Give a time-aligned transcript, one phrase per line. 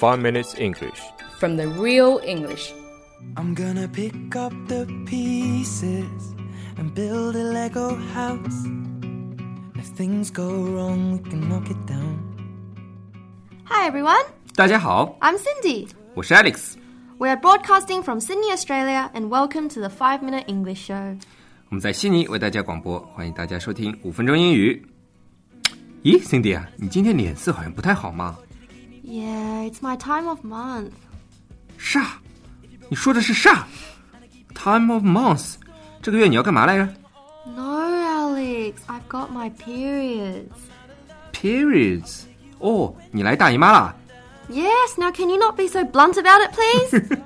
[0.00, 0.99] 5 Minutes English.
[1.39, 2.71] from the real English.
[3.35, 6.35] I'm gonna pick up the pieces
[6.77, 8.65] and build a Lego house.
[9.75, 12.17] If things go wrong, we can knock it down.
[13.65, 14.23] Hi everyone,
[14.55, 15.87] 大家好， I'm Cindy.
[16.13, 16.75] 我是 Alex。
[17.17, 21.19] We are broadcasting from Sydney, Australia, and welcome to the 5 Minute English Show.
[21.69, 24.85] 我们在悉尼为大家广播，欢迎大家收听五分钟英语。
[26.03, 28.37] 咦，Cindy 啊，你今天脸色好像不太好嘛？
[29.02, 30.90] Yeah, it's my time of month.
[31.78, 32.04] 煞？
[32.88, 33.62] 你说的是煞？
[34.54, 35.54] Time of month，
[36.02, 36.88] 这个月你要干嘛来着
[37.54, 37.86] No,
[38.34, 40.50] Alex, I've got my periods.
[41.32, 42.22] ？Periods。
[42.58, 43.94] 哦，你来大姨妈啦？
[44.50, 47.18] Yes, now can you not be so blunt about it, please?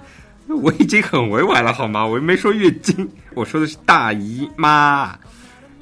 [0.48, 2.05] 我已经很委婉了好吗？
[2.05, 5.16] 我又没说月经，我说的是大姨妈。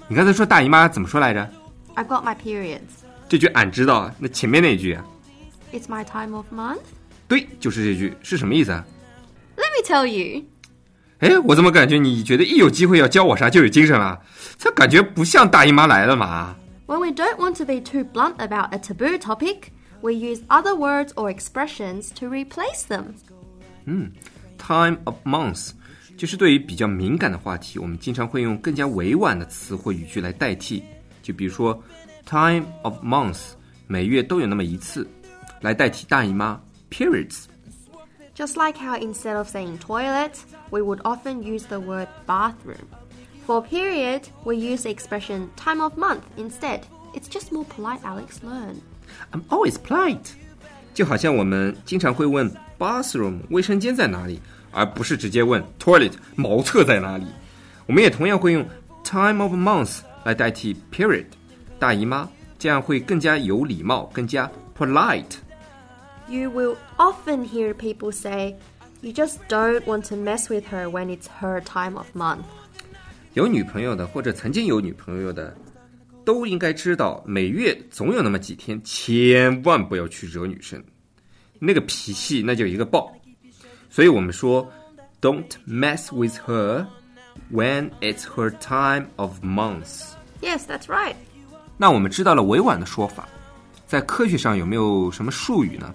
[0.07, 1.48] 你刚才说大姨妈怎么说来着？
[1.97, 2.80] I've got my periods.
[3.29, 5.05] 这句俺知道，那前面那句啊？
[5.73, 6.80] It's my time of month.
[7.27, 8.84] 对，就是这句，是什么意思啊？
[9.57, 10.45] Let me tell you.
[11.18, 14.21] 哎，我怎么感觉你觉得一有机会要教我啥就有精神了？
[14.57, 16.54] 这感觉不像大姨妈来了嘛？
[16.87, 20.74] When we don't want to be too blunt about a taboo topic, we use other
[20.74, 23.15] words or expressions to replace them.
[24.57, 25.71] Time of month
[26.16, 30.82] 就是对于比较敏感的话题，我们经常会用更加委婉的词或语句来代替。
[31.23, 31.80] 就比如说，
[32.24, 33.38] time of month
[33.87, 35.07] 每月都有那么一次，
[35.63, 36.60] 来代替大姨妈
[36.91, 37.45] periods。
[38.35, 40.32] Just like how instead of saying toilet,
[40.71, 42.87] we would often use the word bathroom.
[43.46, 46.82] For period, we use the expression time of month instead.
[47.15, 48.41] It's just more polite, Alex.
[48.43, 48.77] Learn.
[49.32, 50.35] I'm always polite，
[50.95, 54.38] 就好像我们经常会问 bathroom 卫生间在哪里，
[54.71, 57.27] 而不是直接问 toilet 茅厕在哪里。
[57.87, 58.65] 我们也同样会用
[59.02, 61.24] time of month 来代替 period
[61.79, 65.38] 大姨妈，这样会更加有礼貌，更加 polite。
[66.32, 68.56] You will often hear people say,
[69.00, 72.44] you just don't want to mess with her when it's her time of month.
[73.34, 75.56] 有女朋友的或者曾经有女朋友的，
[76.25, 80.82] 都应该知道，每月总有那么几天，千万不要去惹女生，
[81.59, 83.10] 那个脾气那就一个爆。
[83.88, 84.70] 所以我们说，
[85.20, 86.86] Don't mess with her
[87.53, 90.12] when it's her time of month。
[90.42, 91.14] Yes, that's right.
[91.76, 93.28] 那我们知道了委婉的说法，
[93.86, 95.94] 在科学上有没有什么术语呢？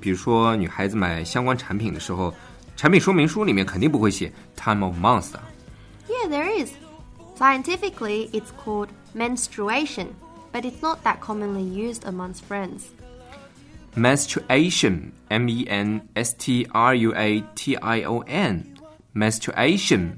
[0.00, 2.32] 比如说，女孩子买相关产品的时候，
[2.76, 5.42] 产品说明书里面肯定不会写 time of month 啊。
[6.08, 6.70] Yeah, there is.
[7.36, 10.08] Scientifically, it's called menstruation,
[10.52, 12.82] but it's not that commonly used amongst friends.
[13.96, 18.64] menstruation, m e n s t r u a t i o n,
[19.14, 20.10] menstruation，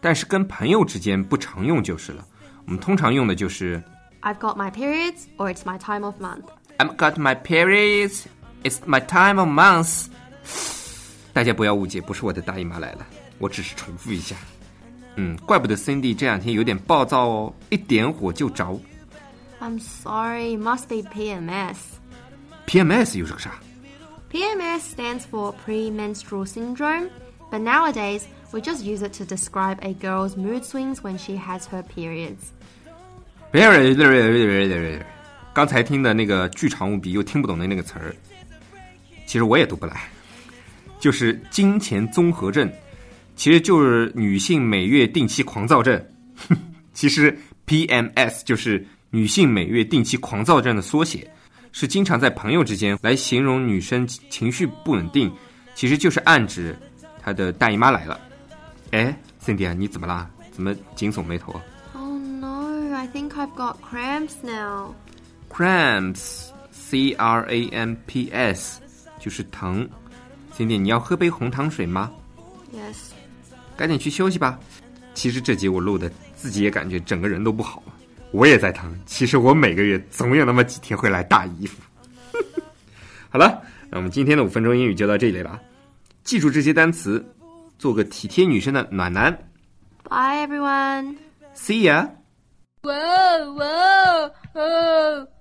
[0.00, 2.26] 但是跟朋友之间不常用就是了。
[2.66, 3.82] 我们通常用的就是
[4.22, 6.44] I've got my periods, or it's my time of month.
[6.78, 8.24] I've got my periods,
[8.62, 10.06] it's my time of month。
[11.32, 13.06] 大家不要误解，不是我的大姨妈来了，
[13.38, 14.36] 我只是重复一下。
[15.16, 18.80] 嗯，怪不得 Cindy 这两天有点暴躁哦，一点火就着。
[19.60, 21.76] I'm sorry, it must be PMS.
[22.66, 23.52] PMS 又是个啥？
[24.30, 27.08] PMS stands for premenstrual syndrome,
[27.50, 31.66] but nowadays we just use it to describe a girl's mood swings when she has
[31.66, 32.52] her periods.
[35.53, 38.15] 刚才听的那个巨长无比又听不懂的那个词儿，
[39.25, 40.09] 其实我也读不来，
[40.99, 42.71] 就是金钱综合症，
[43.35, 46.01] 其实就是女性每月定期狂躁症。
[46.93, 51.29] 其实 PMS 就是女性每月定期狂躁症的缩写，
[51.71, 55.31] 是经常在朋友之间来形容女生情绪不稳定，
[55.75, 56.77] 其实就是暗指
[57.21, 58.19] 她的大姨妈来了。
[58.91, 60.29] 哎，Cindy 啊，你怎么啦？
[60.51, 61.53] 怎么紧锁眉头
[61.93, 64.93] ？Oh no, I think I've got cramps now.
[65.49, 68.79] Cramps, c r a m p s，
[69.19, 69.87] 就是疼。
[70.55, 72.11] cindy，你要喝杯红糖水吗
[72.73, 73.11] ？Yes.
[73.75, 74.59] 赶紧去休息吧。
[75.13, 77.93] 其实这集我录的，自己也感觉整个人都不好了，
[78.31, 78.97] 我也在疼。
[79.05, 81.81] 其实我每个月总有那么几天会来大姨夫。
[83.29, 85.59] 好了，那我们今天的五分钟英语就到这里了。
[86.23, 87.25] 记住这些单词，
[87.77, 89.31] 做个体贴女生的暖男。
[90.03, 91.15] Bye everyone.
[91.55, 92.09] See ya。
[92.81, 94.88] Whoa, whoa, whoa.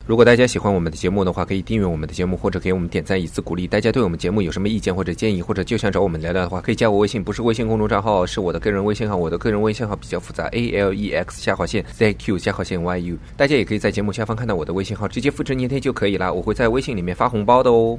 [0.08, 3.66] 如果大家喜欢我们的节目的话，可以订阅我们的节目，或者给我们点赞以资鼓励。
[3.66, 9.14] 大家对我们节目有什么意见或者建议，或者就想找我们聊聊的话，可以加我微信，不是微信公众账号，是我的个人微信号。
[9.14, 13.18] 我的个人微信号比较复杂，a l e x 下划线 z q 下划线 y u。
[13.36, 16.32] 大家也可以在节目下方看到我的微信号，直接复制粘贴就可以啦。
[16.32, 17.98] 我会在微信里面发红包的哦。